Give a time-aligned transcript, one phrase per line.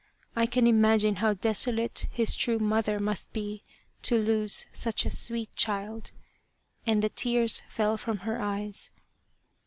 [0.35, 3.61] I can imagine how desolate his true mother must be
[4.01, 6.09] to lose such a sweet child,"
[6.87, 8.89] and the tears fell from her eyes.